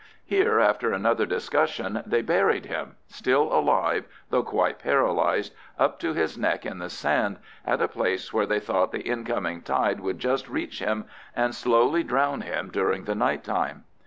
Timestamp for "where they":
8.33-8.59